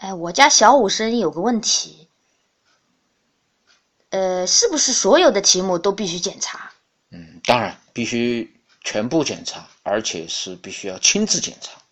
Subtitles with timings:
[0.00, 2.08] 哎，我家小武生有个问题，
[4.08, 6.72] 呃，是不是所有的题目都必须检查？
[7.10, 11.82] 嗯，当然必须全部检查，而且是必须要亲自检查。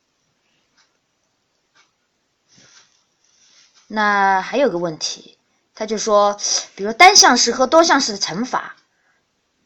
[3.87, 5.37] 那还有个问题，
[5.75, 6.40] 他就说，
[6.75, 8.77] 比如单项式和多项式的乘法，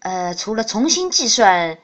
[0.00, 1.78] 呃，除了重新计算，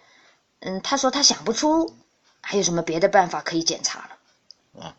[0.58, 1.96] 嗯，他说他想不出
[2.40, 4.82] 还有什么别的办法可以检查了。
[4.82, 4.96] 啊，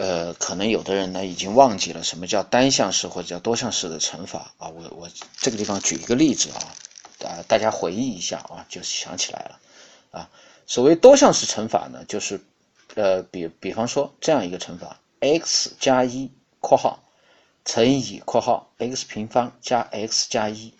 [0.00, 4.68] 呃，可能有的人呢已经忘记了什么叫单项式或者叫多项式的乘法啊。
[4.68, 6.58] 我我这个地方举一个例子啊，
[7.26, 9.60] 啊，大家回忆一下啊，就想起来了
[10.10, 10.30] 啊。
[10.66, 12.40] 所谓多项式乘法呢，就是
[12.94, 16.30] 呃，比比方说这样一个乘法：x 加一。
[16.62, 17.02] 括号
[17.64, 20.74] 乘以括号 x 平方加 x 加一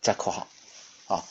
[0.00, 0.48] 再括号
[1.08, 1.22] 啊，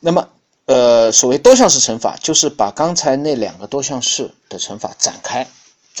[0.00, 0.28] 那么
[0.66, 5.46] 呃，所谓多项式乘法，就是把刚才那两个多项式的乘法展开，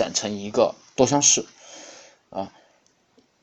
[0.00, 1.44] 展成一个多项式
[2.30, 2.50] 啊。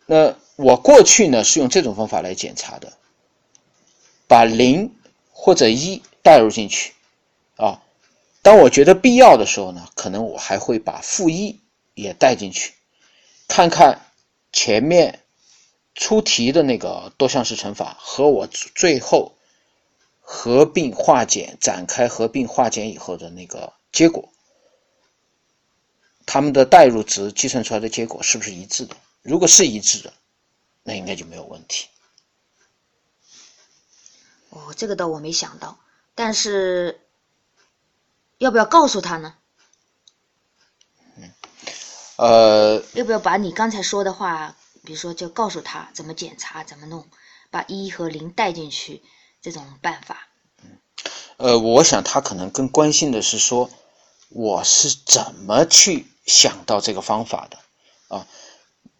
[0.08, 2.94] 那我过去呢是用这种方法来检查的，
[4.28, 4.96] 把零
[5.32, 6.94] 或者一代入进去
[7.58, 7.84] 啊。
[8.42, 11.60] 当我觉得必要的时候呢，可能我还会把负一
[11.94, 12.74] 也带进去。
[13.48, 14.02] 看看
[14.52, 15.20] 前面
[15.94, 19.34] 出题的那个多项式乘法和我最后
[20.22, 24.30] 合并化简展开合并化简以后的那个结果，
[26.28, 28.96] 它们的代入值计算出来的结果是不是一致的？
[29.24, 30.14] 如果是一致的，
[30.84, 31.88] 那应该就没有问题。
[34.50, 35.80] 哦，这个倒我没想到，
[36.16, 37.00] 但是
[38.38, 39.36] 要不要告诉他呢？
[41.16, 41.34] 嗯
[42.18, 47.08] 呃，要不要把你刚才说的话，比如说就告诉他怎么检查、怎么弄，
[47.50, 49.02] 把一和零带进去
[49.42, 50.28] 这种办法？
[50.62, 50.78] 嗯
[51.38, 53.70] 呃，我想他可能更关心的是说，
[54.30, 57.58] 我是怎么去想到这个方法的
[58.16, 58.28] 啊？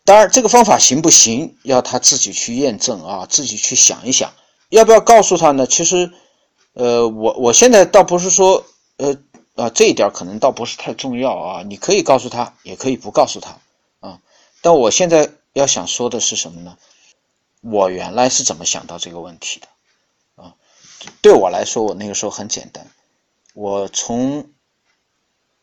[0.04, 4.34] 当然，这个方法行不行，要他自己去验证啊，自己去想一想。
[4.70, 5.68] 要不要告诉他呢？
[5.68, 6.12] 其实，
[6.74, 8.66] 呃，我我现在倒不是说，
[8.98, 9.16] 呃。
[9.58, 13.58] 啊，这一点可能倒不是太重要啊，你可以告诉他，也可以不告诉他
[14.02, 14.20] 啊。
[14.62, 16.78] 但我现在要想说的是什么呢？
[17.62, 19.68] 我原来是怎么想到这个问题的
[20.44, 20.54] 啊？
[21.24, 22.86] 对我来说，我那个时候很简单，
[23.56, 24.48] 我从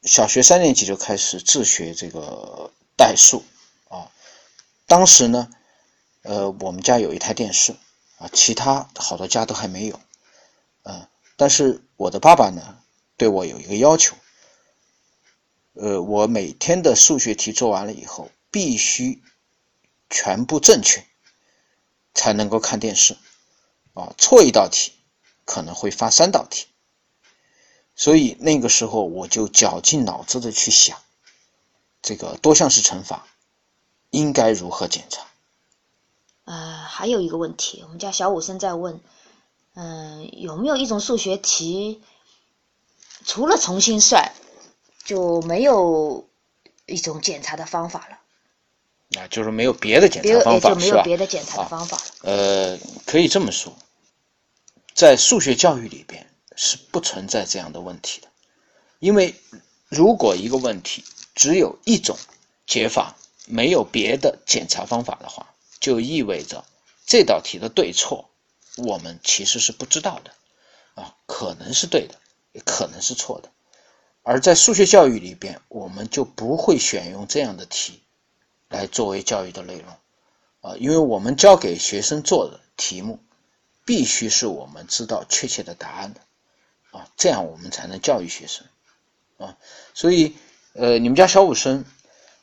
[0.05, 3.43] 小学三年级就开始自学这个代数
[3.89, 4.11] 啊。
[4.87, 5.51] 当时呢，
[6.23, 7.73] 呃，我们家有一台电视
[8.19, 9.99] 啊，其他好多家都还没有，
[10.83, 12.79] 嗯，但是我的爸爸呢？
[13.17, 14.17] 对我有一个要求，
[15.75, 19.23] 呃，我每天的数学题做完了以后，必须
[20.11, 21.07] 全部正确，
[22.13, 23.17] 才能够看电视，
[23.93, 24.93] 啊，错一道题
[25.45, 26.67] 可能会发三道题，
[27.97, 30.99] 所以那个时候我就绞尽脑汁的去想，
[32.03, 33.27] 这个多项式乘法
[34.11, 35.27] 应该如何检查。
[36.45, 39.01] 呃，还有一个问题，我们家小武生在问，
[39.75, 42.03] 嗯，有没有一种数学题？
[43.25, 44.33] 除了重新算，
[45.05, 46.29] 就没有
[46.85, 49.21] 一种检查的方法了。
[49.21, 52.03] 啊，就是没有别的检查方法，就没有别的检查的方法了。
[52.23, 53.73] 呃，可以这么说，
[54.95, 58.29] 在数学教育里边是不存在这样的问题的，
[58.99, 59.35] 因为
[59.89, 61.05] 如果一个问题
[61.35, 62.17] 只有一种
[62.67, 63.17] 解法，
[63.47, 66.65] 没有别的检查方法的话，就意味着
[67.07, 68.31] 这道题的对错
[68.77, 70.33] 我们其实是不知道的，
[70.95, 72.15] 啊，可能是对的。
[72.55, 73.51] 也可能是错的，
[74.23, 78.01] 而在数学教育里边，我们就不会选用这样的题
[78.69, 79.89] 来作为教育的内容。
[80.61, 83.19] 啊，因为我们教给学生做的题目
[83.85, 86.21] 必须是我们知道确切的答案的
[86.95, 88.67] 啊，这样我们才能教育学生
[89.37, 89.59] 啊。
[89.93, 90.35] 所以，
[90.73, 91.85] 呃，你们家小武生，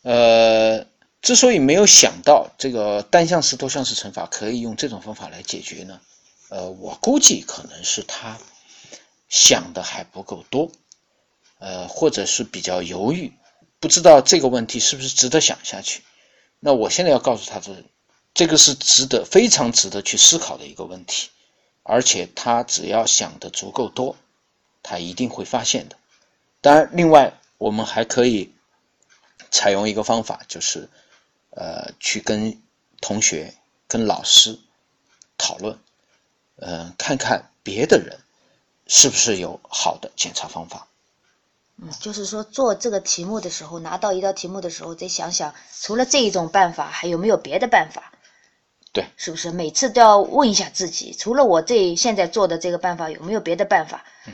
[0.04, 0.86] 呃，
[1.22, 6.00] 之所以没有想到这个单项式、多项式乘法可以用这种方法来解决呢，
[6.50, 8.38] 呃，我估计可能是他。
[9.34, 10.70] 想的还不够多，
[11.58, 13.32] 呃，或者是比较犹豫，
[13.80, 16.04] 不知道这个问题是不是值得想下去。
[16.60, 17.72] 那我现在要告诉他，这
[18.34, 21.30] 这个是值得非常值得去思考的一个问题，
[21.84, 24.18] 而且他只要想的足够多，
[24.84, 25.96] 他一定会发现的。
[26.62, 28.54] 当然，另外我们还可以
[29.50, 30.90] 采用一个方法，就是
[31.52, 32.62] 呃，去跟
[33.00, 33.54] 同学、
[33.88, 34.60] 跟老师
[35.38, 35.80] 讨论，
[36.58, 38.20] 嗯，看看别的人。
[38.94, 40.86] 是不是有好的检查方法？
[41.78, 48.12] 嗯，就是说做这个题目的时候，拿到一道题目的时候，得想想除了这一种办法，还有没有别的办法？
[48.92, 54.04] 对，是不是每次都要问一下自己，除了我这现在做的这个办法，有没有别的办法？
[54.28, 54.34] 嗯，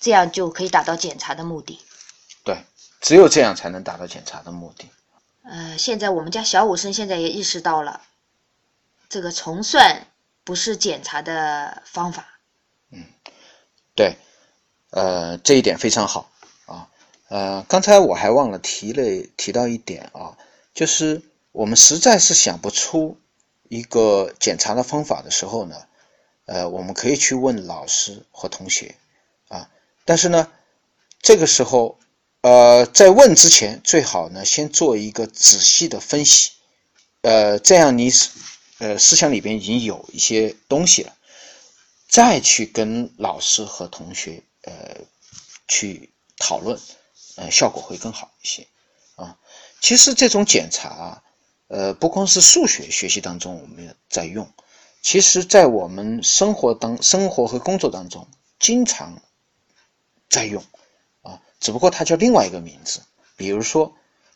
[0.00, 1.80] 这样就可以达到检查的目的。
[2.44, 2.64] 对，
[3.00, 4.88] 只有这样才能达到检查的目的。
[5.42, 8.02] 呃，现在我们家小武生现在也意识到了，
[9.08, 10.06] 这个重算
[10.44, 12.38] 不是检查的方法。
[12.90, 13.04] 嗯，
[13.94, 14.16] 对，
[14.90, 16.30] 呃，这一点非常好
[16.66, 16.88] 啊。
[17.28, 20.36] 呃，刚才我还忘了提了提到一点啊，
[20.74, 21.22] 就是
[21.52, 23.18] 我们实在是想不出
[23.68, 25.76] 一个检查的方法的时候呢，
[26.46, 28.94] 呃，我们可以去问老师和同学
[29.48, 29.68] 啊。
[30.08, 30.48] 但是呢，
[31.20, 32.00] 这个时候。
[32.40, 36.52] 呃，在问之前，最好呢先做一个仔细的分析，
[37.22, 38.12] 呃，这样你
[38.78, 41.16] 呃思想里边已经有一些东西了，
[42.08, 44.98] 再去跟老师和同学呃
[45.66, 46.78] 去讨论，
[47.34, 48.68] 呃，效果会更好一些
[49.16, 49.36] 啊。
[49.80, 51.22] 其实这种检查啊，
[51.66, 54.48] 呃，不光是数学学习当中我们在用，
[55.02, 58.28] 其实在我们生活当生活和工作当中
[58.60, 59.20] 经常
[60.28, 60.62] 在用。
[61.22, 63.00] 啊只不过它叫另外一个名字，
[63.36, 63.92] 比如说，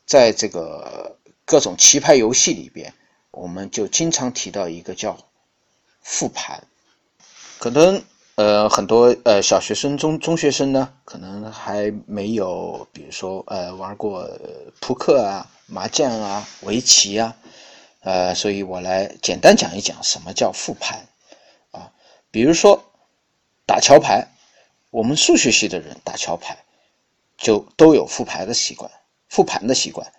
[0.06, 2.94] 在这个各种棋牌游戏里边，
[3.30, 5.16] 我们就经常提到一个叫
[6.00, 6.64] 复盘。
[7.58, 8.02] 可能
[8.34, 14.28] 呃很多呃小学生、中中学生呢，可能还没有，比如说呃玩过
[14.80, 17.36] 扑克啊、麻将啊、围棋啊，
[18.00, 21.06] 呃，所以我来简单讲一讲什么叫复盘
[21.70, 21.92] 啊。
[22.32, 22.82] 比如说
[23.64, 24.26] 打桥牌，
[24.92, 26.56] 我们数学系的人打桥牌。
[27.38, 28.88] 就都有复牌的习惯，
[29.28, 30.12] 复盘的习惯，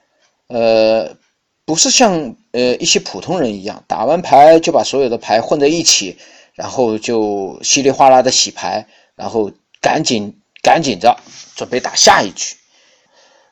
[0.48, 1.16] 呃，
[1.64, 6.18] 不是像呃一些普通人一样，打完牌就把所有的牌混在一起，
[6.54, 8.86] 然后就稀里哗啦的洗牌，
[9.16, 9.50] 然后
[9.80, 11.18] 赶紧赶紧着
[11.56, 12.58] 准备打下一局。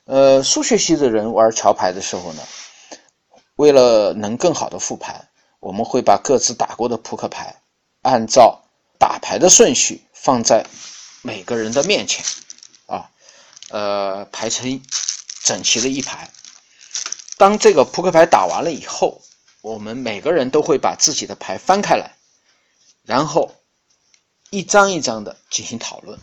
[0.03, 2.43] 呃，数学系的人玩桥牌的时候呢，
[3.55, 5.29] 为了能更好的复盘，
[5.61, 7.55] 我们会把各自打过的扑克牌
[8.01, 8.61] 按照
[8.99, 10.65] 打牌的顺序放在
[11.21, 12.25] 每个人的面前。
[12.87, 13.09] 啊
[13.69, 14.81] 呃，排成
[15.43, 16.29] 整齐的一排。
[17.37, 19.21] 当这个扑克牌打完了以后，
[19.61, 22.17] 我们每个人都会把自己的牌翻开来，
[23.03, 23.55] 然后
[24.49, 26.19] 一张一张的进行讨论。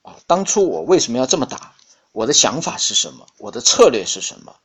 [0.00, 1.74] 啊，当初我为什么要这么打？
[2.12, 3.26] 我的想法是什么？
[3.36, 4.56] 我的策略是什么？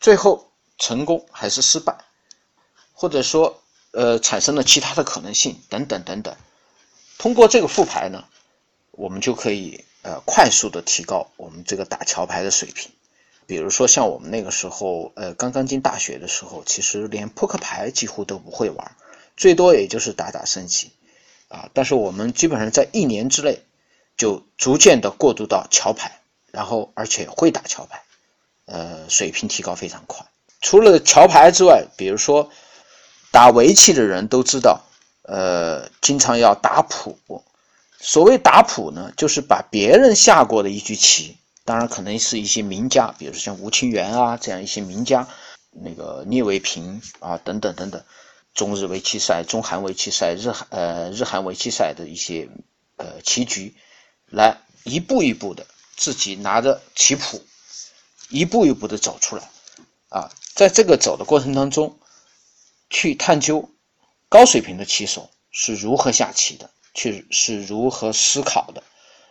[0.00, 1.98] 最后成功还是失败？
[2.94, 6.34] 或者说，呃，产生了其他的可能性等等等等。
[7.18, 8.24] 通过这个复牌呢，
[8.92, 9.84] 我们就可以。
[10.04, 12.90] 呃，快速的提高我们这个打桥牌的水平。
[13.46, 18.96] 比如说，像我们那个时候，呃，刚刚进大学的时候，其实连扑克牌几乎都不会玩，
[19.36, 20.90] 最多也就是打打升级，
[21.46, 21.70] 啊。
[21.72, 23.62] 但是我们基本上在一年之内，
[24.16, 28.02] 就逐渐的过渡到桥牌，然后而且会打桥牌，
[28.64, 30.26] 呃，水平提高非常快。
[30.60, 32.50] 除了桥牌之外，比如说
[33.30, 34.80] 打围棋的人都知道，
[35.22, 37.16] 呃，经常要打谱。
[38.04, 45.28] 所谓打谱呢，就是把别人下过的一局棋，当然可能是一些名家，比如说像吴清源啊这样一些名家，
[45.70, 48.02] 那个聂卫平啊等等等等，
[48.54, 52.48] 中日围棋赛、中韩围棋赛、日韩呃日韩围棋赛的一些
[52.96, 53.76] 呃棋局，
[54.26, 55.64] 来一步一步的
[55.96, 57.40] 自己拿着棋谱，
[58.30, 59.48] 一步一步的走出来，
[60.08, 61.96] 啊，在这个走的过程当中，
[62.90, 63.70] 去探究
[64.28, 66.68] 高水平的棋手是如何下棋的。
[66.94, 68.82] 去是如何思考的，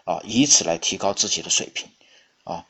[0.03, 1.87] 啊，以此来提高自己的水平，
[2.43, 2.65] 啊，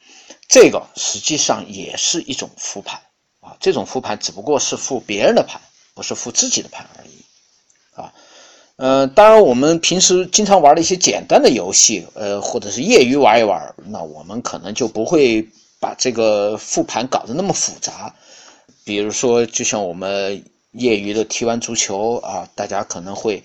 [0.50, 3.00] 这个实际上也是一种复盘，
[3.40, 5.62] 啊，这种复盘只不过是复别人的盘，
[5.94, 7.24] 不是复自己的盘而已，
[7.96, 8.14] 啊，
[8.76, 15.48] 嗯，当然我们平时经常玩的一些简单的游戏，呃，或者是业余玩一玩，那我们可能就不会
[15.80, 18.14] 把这个复盘搞得那么复杂，
[18.84, 23.42] 比如说，就像我们业余的踢完足球啊，大家可能会。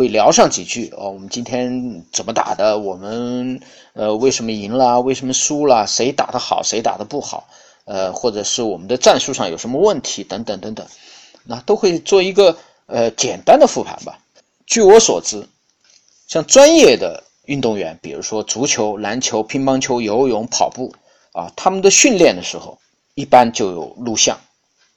[0.00, 2.78] 会聊上几句哦，我们今天怎么打的？
[2.78, 3.60] 我们
[3.92, 4.98] 呃为什么赢了？
[5.02, 5.86] 为什么输了？
[5.86, 6.62] 谁打的好？
[6.62, 7.46] 谁打的不好？
[7.84, 10.24] 呃，或者是我们的战术上有什么问题？
[10.24, 10.86] 等等等等，
[11.44, 14.18] 那都会做一个呃简单的复盘吧。
[14.64, 15.46] 据我所知，
[16.26, 20.94] 像专业的运动员，比如说足球、篮球、乒乓球、游泳、跑步
[21.32, 22.78] 啊，他们的训练的时候
[23.14, 24.38] 一般就有录像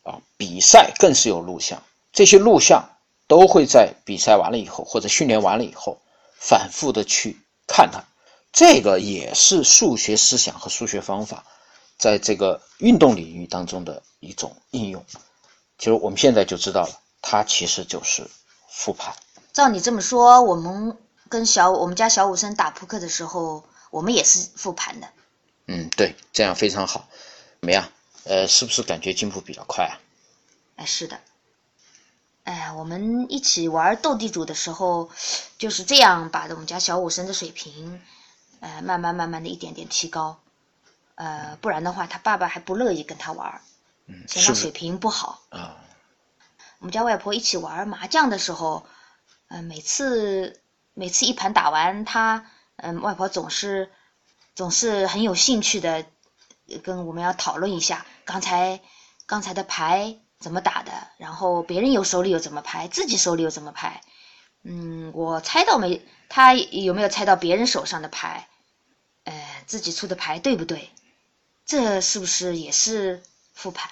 [0.03, 1.83] 啊，比赛更是有录像，
[2.13, 2.85] 这些录像。
[3.27, 5.99] 都会在比赛完了以后，或者训练完了以后，
[6.39, 7.37] 反复的去
[7.67, 8.03] 看它。
[8.51, 11.43] 这个也是数学思想和数学方法
[11.97, 15.03] 在这个运动领域当中的一种应用。
[15.79, 18.29] 其实我们现在就知道了，它其实就是
[18.69, 19.15] 复盘。
[19.53, 20.97] 照你这么说，我们
[21.29, 25.07] 跟小我们家小武生打扑克的时候，我们也是复盘的。
[25.67, 27.07] 嗯，对，这样非常好。
[27.61, 27.89] 怎么样？
[28.25, 29.99] 呃，是不是感觉进步比较快啊？
[30.75, 31.19] 哎，是的。
[32.43, 35.09] 哎，我们一起玩斗地主的时候，
[35.57, 38.01] 就是这样把我们家小武生的水平，
[38.59, 40.39] 呃，慢慢慢慢的一点点提高，
[41.15, 43.61] 呃，不然的话，他爸爸还不乐意跟他玩。
[44.07, 45.77] 嗯，嫌他水平不好啊。
[46.79, 48.85] 我们家外婆一起玩麻将的时候，
[49.47, 50.59] 呃，每次
[50.93, 52.45] 每次一盘打完，他
[52.75, 53.89] 嗯，外婆总是
[54.53, 56.05] 总是很有兴趣的
[56.83, 58.81] 跟我们要讨论一下刚才
[59.25, 64.01] 刚才的牌怎么打的，然后别人有手里有怎么牌，自己手里有怎么牌。
[64.63, 66.01] 嗯，我猜到没？
[66.27, 68.49] 他有没有猜到别人手上的牌？
[69.23, 69.33] 呃，
[69.67, 70.89] 自己出的牌对不对？
[71.65, 73.23] 这是不是也是
[73.53, 73.89] 复盘？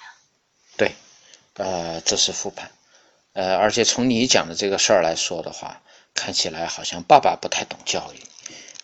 [0.76, 0.94] 对，
[1.54, 2.70] 呃，这是复盘。
[3.32, 5.80] 呃，而且从你讲的这个事儿来说的话，
[6.12, 8.22] 看起来好像爸爸不太懂教育，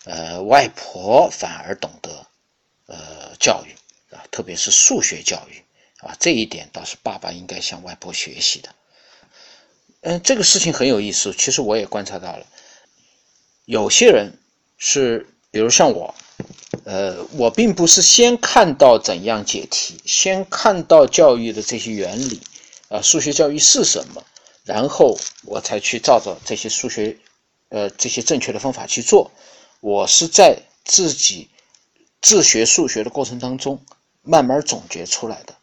[0.05, 2.25] 呃，外婆反而懂得
[2.87, 3.75] 呃教育
[4.15, 5.63] 啊，特别是数学教育
[6.01, 8.69] 啊，这一点倒是爸爸应该向外婆学习的。
[10.01, 12.45] 嗯，这个事情很有意思，其实我也观察到了，
[13.65, 14.31] 有些人
[14.77, 16.15] 是，比如像我，
[16.85, 22.39] 呃，我并不是先看到怎样解题，先看到教育的这些原理，
[22.87, 24.23] 啊，数学教育是什么，
[24.63, 27.17] 然后我才去照着这些数学，
[27.67, 29.29] 呃，这些正确的方法去做。
[29.81, 31.49] 我是在自己
[32.21, 33.83] 自学数学的过程当中
[34.21, 35.55] 慢慢总结出来的，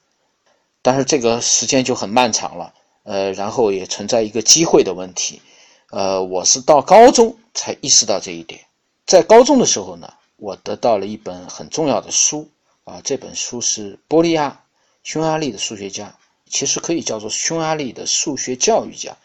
[0.86, 2.72] 但是这个时间就很漫长了。
[3.02, 5.42] 呃，然后也存在一个机会的问题，
[5.90, 8.60] 呃，我是到高中才意识到这一点。
[9.04, 12.48] 在高中的时候呢，我得到了一本很重要的书
[12.84, 14.60] 啊，这本书是波利亚，
[15.02, 16.16] 匈牙利的数学家，
[16.48, 19.16] 其实可以叫做匈牙利的数学教育家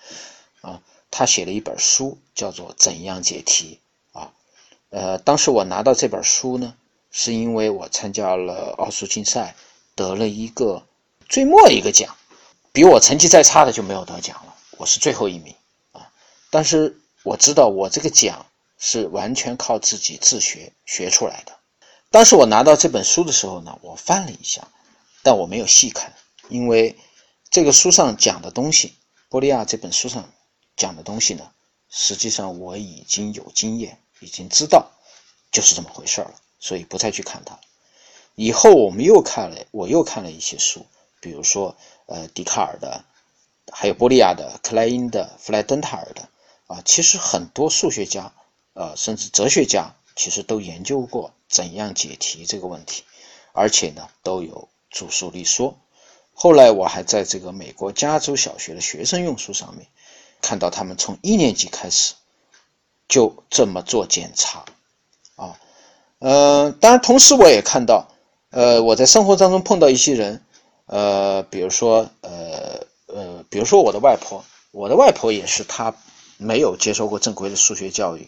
[0.61, 3.79] 啊，他写了一本书叫做《怎样解题》
[4.19, 4.33] 啊，
[4.89, 6.75] 呃，当时我拿到这本书呢，
[7.11, 9.55] 是因为我参加了奥数竞赛，
[9.95, 10.83] 得了一个
[11.31, 12.15] 最末一个奖。
[12.73, 15.55] 比我成绩再差的就没有得奖了，我是最后一名
[15.91, 16.11] 啊！
[16.50, 18.45] 但是我知道我这个奖
[18.77, 21.53] 是完全靠自己自学学出来的。
[22.11, 24.69] 当时我拿到这本书的时候呢，我翻了一下，
[25.21, 26.13] 但我没有细看，
[26.47, 26.97] 因为
[27.50, 28.93] 这个书上讲的东西，
[29.27, 30.31] 波利亚这本书上
[30.77, 31.51] 讲的东西呢，
[31.89, 34.89] 实际上我已经有经验，已经知道
[35.51, 37.59] 就是这么回事了，所以不再去看它。
[38.35, 40.85] 以后我们又看了，我又看了一些书。
[41.21, 43.05] 比如说，呃，笛卡尔的，
[43.71, 46.27] 还有波利亚的、克莱因的、弗莱登塔尔的，
[46.65, 48.33] 啊，其实很多数学家，
[48.73, 53.03] 呃，甚至哲学家，其实都研究过怎样解题这个问题，
[53.53, 55.77] 而且呢，都有著书立说。
[56.33, 59.85] 后来我还在这个美国加州小学的学生用书上面，
[60.41, 62.15] 看到他们从一年级开始
[63.07, 64.65] 就这么做检查，
[65.35, 65.59] 啊，
[66.17, 68.07] 呃，当然，同时我也看到，
[68.49, 70.43] 呃，我在生活当中碰到一些人。
[70.91, 75.95] 呃，比如说，呃呃，比如说我的外婆，我的外婆也是，她
[76.36, 78.27] 没有接受过正规的数学教育，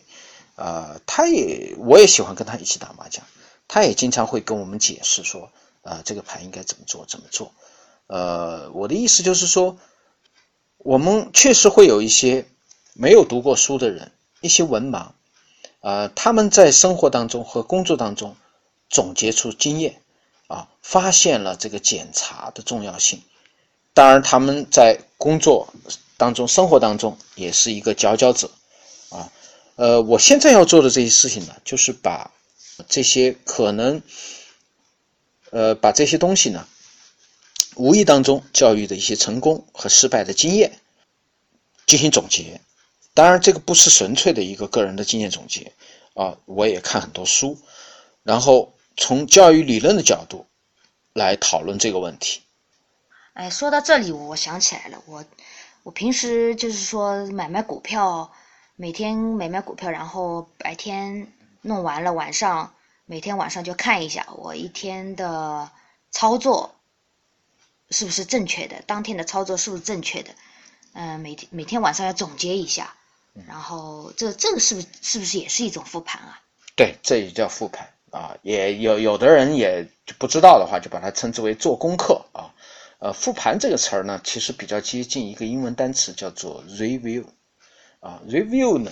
[0.55, 3.25] 啊，她也，我也喜欢跟她一起打麻将，
[3.67, 5.51] 她也经常会跟我们解释说，
[5.81, 7.51] 啊，这个牌应该怎么做，怎么做。
[8.07, 9.77] 呃，我的意思就是说，
[10.77, 12.45] 我们确实会有一些
[12.93, 15.07] 没有读过书的人，一些文盲，
[15.81, 18.37] 啊，他们在生活当中和工作当中
[18.89, 19.99] 总结出经验。
[20.53, 23.23] 啊，发现了这个检查的重要性。
[23.95, 25.73] 当然，他们在工作
[26.15, 28.51] 当中、生活当中也是一个佼佼者。
[29.09, 29.31] 啊，
[29.75, 32.29] 呃，我现在要做的这些事情呢，就是把
[32.87, 34.03] 这些可能，
[35.49, 36.67] 呃，把这些东西呢，
[37.75, 40.79] 无意当中教育的一些成功和失败的经验
[41.87, 42.61] 进行总结。
[43.15, 45.71] 当然，这个不是纯粹的一个个人的经验总结。
[46.13, 47.57] 啊，我也看很多书，
[48.21, 48.71] 然后。
[48.95, 50.47] 从教育理论的角度
[51.13, 52.41] 来讨论这个问题。
[53.33, 55.25] 哎，说到这里，我想起来了，我
[55.81, 58.31] 我平时就是说买卖股票，
[58.75, 62.73] 每天买卖股票，然后白天弄完了，晚上
[63.05, 65.71] 每天晚上就看一下我一天的
[66.11, 66.75] 操作
[67.89, 70.35] 是不是正确的，当天的操作是不是正确的？
[70.93, 72.95] 嗯，每天每天晚上要总结一下，
[73.47, 76.39] 然后这这个是不是是不是也是一种复盘啊？
[76.75, 77.92] 对，这也叫复盘。
[78.13, 79.89] 啊，也有有的人也
[80.19, 82.53] 不知道的话，就把它称之为做功课啊。
[82.99, 87.25] 呃，复盘这个词儿呢，其实比较接近一个英文单词，叫做 review。
[88.01, 88.91] 啊，review 呢，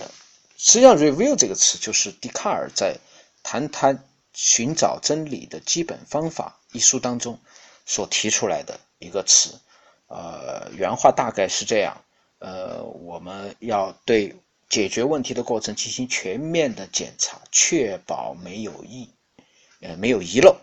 [0.56, 2.96] 实际上 review 这个词就是笛卡尔在
[3.44, 4.02] 《谈谈
[4.32, 7.38] 寻找真理的基本方法》一书当中
[7.86, 9.54] 所提出来的一个词。
[10.08, 12.02] 呃，原话大概是这样：
[12.40, 14.34] 呃，我们要对。
[14.72, 19.10] 解决问题的过程进行全面的检查，确保没有异，
[19.82, 20.56] 呃，没有遗漏，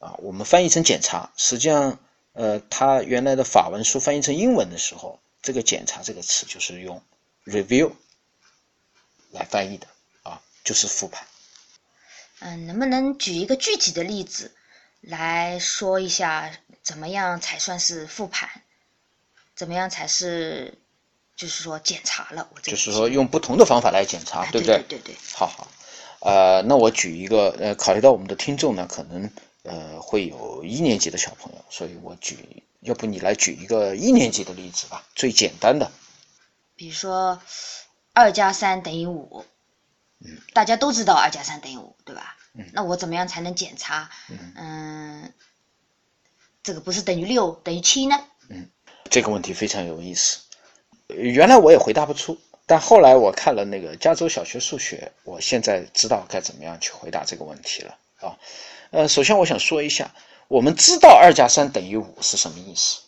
[0.00, 2.00] 啊，我们翻译成检查，实际上，
[2.32, 7.00] 呃，它原来的法文书翻译成英文的时候，这个检查这个词就是用
[7.44, 7.92] review
[9.30, 9.86] 来翻译的，
[10.24, 11.24] 啊，就是复盘。
[12.40, 14.56] 嗯，能不能举一个具体的例子
[15.00, 16.50] 来说一下
[16.82, 18.50] 怎么样才算是复盘，
[19.54, 20.76] 怎么样才是
[21.36, 22.48] 就是说检查了。
[22.54, 24.82] 我就是说用不同的方法来检查，对不对？
[24.88, 25.16] 对对对。
[25.34, 25.68] 好好，
[26.20, 29.30] 呃，那我举一个，呃，考虑到我们的听众呢，可能
[29.62, 35.92] 呃会有一年级的小朋友，所以我举，要不你来举一个一年级的例子吧，最简单的。
[36.74, 37.40] 比如说，
[38.12, 39.44] 二加三等于五。
[40.20, 40.38] 嗯。
[40.54, 42.36] 大家都知道二加三等于五，对吧？
[42.54, 44.10] 嗯，那我怎么样才能检查？
[44.56, 45.30] 嗯，
[46.62, 48.24] 这个不是等于六等于七呢？
[48.48, 48.70] 嗯，
[49.10, 50.38] 这个问题非常有意思。
[51.16, 58.36] 原来我也回答不出，但后来我看了那个加州小学数学，我现在知道该怎么样去回答这个问题了啊。
[58.90, 60.14] 呃，首先我想说一下，
[60.48, 63.00] 我们知道二加三等于五是什么意思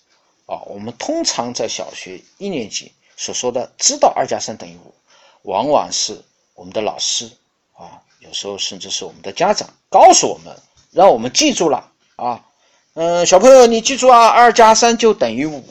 [0.46, 0.62] 啊？
[0.66, 4.94] 我们通常在小学一年级所说的知道二加三等于五，
[5.42, 6.20] 往往是
[6.54, 7.30] 我们的老师。
[7.76, 10.52] 啊，有时候甚至是我们的家长告诉我们，
[10.90, 12.44] 让我们记住了啊，
[12.94, 15.62] 嗯，小朋友你记住啊，二加三就等于五，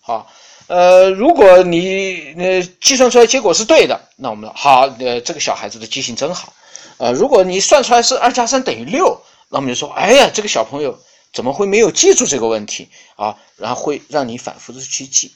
[0.00, 0.30] 好，
[0.68, 6.52] 呃，如果你呃计算出来结果是对的，那我们好，呃，这个小孩子的记性真好，
[6.98, 10.98] 呃，如果你算出来是二加三等于六，那我们就说，哎呀，这个小朋友
[11.32, 13.38] 怎么会没有记住这个问题啊？
[13.56, 15.32] 然后会让你反复的去记。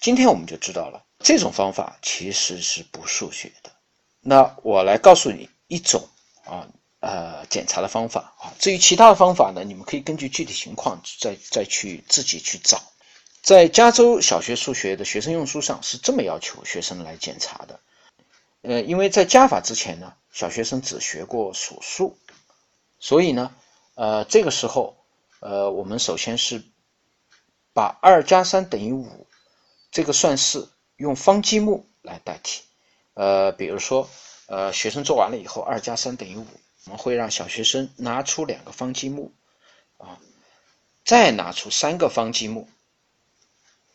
[0.00, 3.70] 今天我们就知道了，这种方法其实是不数学的。
[4.20, 6.08] 那我来告诉你一种
[6.44, 6.66] 啊
[7.00, 12.80] 呃检查的方法啊，至于其他的方法呢，你们可以根据具体情况再再去自己去找。
[13.42, 17.80] 在加州小学数学的学生用书上是这么要求学生来检查的，
[18.62, 22.16] 呃，因为在加法之前呢，小学生只学过数数，
[23.00, 23.52] 所以呢，
[23.94, 24.96] 呃，这个时候
[25.40, 26.62] 呃，我们首先是
[27.72, 29.26] 把二加三等于五
[29.90, 32.62] 这个算式用方积木来代替。
[33.14, 34.08] 呃，比如说，
[34.46, 36.46] 呃，学生做完了以后，二加三等于五，
[36.84, 39.32] 我们会让小学生拿出两个方积木，
[39.98, 40.18] 啊，
[41.04, 42.68] 再拿出三个方积木，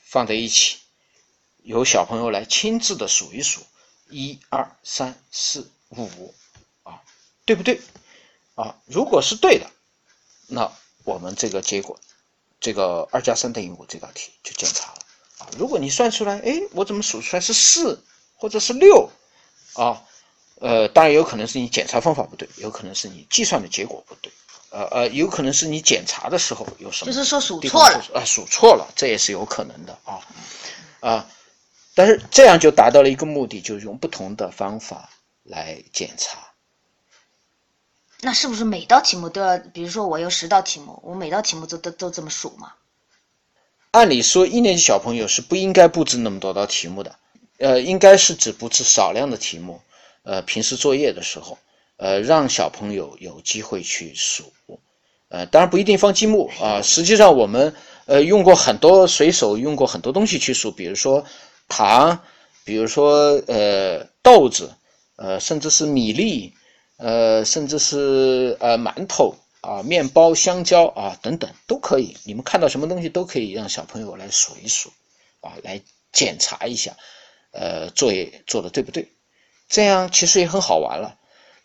[0.09, 0.77] 放在一起，
[1.63, 3.61] 由小朋友来亲自的数一数，
[4.09, 6.33] 一二三四五，
[6.83, 7.03] 啊，
[7.45, 7.81] 对不对？
[8.55, 9.69] 啊，如果是对的，
[10.47, 10.71] 那
[11.03, 11.99] 我们这个结果，
[12.61, 14.99] 这个二加三等于五这道题就检查了，
[15.39, 18.01] 啊，如果你算出来，哎，我怎么数出来是四？
[18.39, 19.09] 或者是六，
[19.73, 20.05] 啊，
[20.61, 24.31] 呃，当然有可能是你检查方法不对，有可能是你计算的结果不对，
[24.69, 30.19] 呃呃，有可能是你检查的时候有什么，就是说数错了啊，数错了，这也是有可能的啊，
[30.99, 31.29] 啊，
[31.95, 35.09] 但是这样就达到了一个目的，就是用不同的方法
[35.43, 36.39] 来检查。
[38.21, 42.73] 那是不是每道题目都要，比如说我有十道题目，我每道题目都都都这么数吗？
[43.91, 47.15] 按理说，一年级小朋友是不应该布置那么多道题目的。
[47.59, 49.81] 呃，应该是只布置少量的题目，
[50.23, 51.57] 呃，平时作业的时候，
[51.97, 54.53] 呃，让小朋友有机会去数，
[55.29, 56.81] 呃，当然不一定放积木啊。
[56.81, 57.73] 实际上我们
[58.05, 61.25] 呃用过很多随手用过很多东西去数，比如说
[61.67, 62.19] 糖，
[62.63, 64.71] 比如说呃豆子，
[65.15, 66.53] 呃，甚至是米粒，
[66.97, 72.15] 呃，甚至是呃馒头啊、面包、香蕉啊等等都可以。
[72.23, 74.91] 你们看到什么东西都可以让小朋友来数一数，
[75.41, 75.81] 啊，来
[76.11, 76.95] 检查一下。
[77.51, 79.07] 呃，作业做的对不对？
[79.67, 81.17] 这样其实也很好玩了。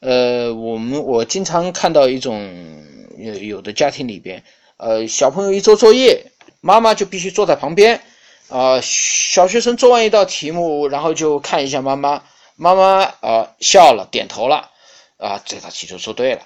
[0.02, 2.84] 呃，我们我经常看到一种
[3.16, 4.42] 有有的家庭里边，
[4.76, 8.02] 呃，小朋友一做作业，妈妈就必须坐在旁边
[8.48, 8.80] 啊。
[8.82, 12.24] 小学生做完一道题目，然后就看一下妈妈，
[12.56, 14.70] 妈妈啊笑了，点头了
[15.18, 16.42] 啊，这道题就做对了。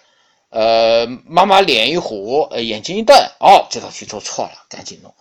[0.50, 5.14] 呃，妈妈脸一红，呃，眼睛一瞪，哦，这道题做错了，赶紧弄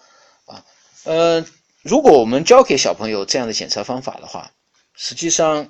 [0.45, 0.63] 啊，
[1.05, 1.45] 嗯。
[1.83, 4.49] 如果我们教给小朋友这样的检测方法的话，
[4.95, 5.67] 实际上，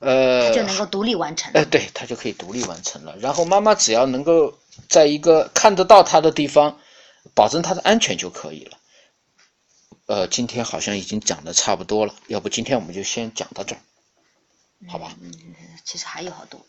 [0.00, 1.52] 呃，他就能够独立完成。
[1.54, 3.16] 哎，对他就可以独立完成了。
[3.18, 4.58] 然后妈妈只要能够
[4.88, 6.78] 在一个看得到他的地方，
[7.34, 8.78] 保证他的安全就可以了。
[10.06, 13.80] 呃，今天好像已经讲的差不多了，要不今天我们就先讲到这儿，
[14.88, 15.14] 好吧？
[15.20, 15.32] 嗯，
[15.84, 16.64] 其实还有好多。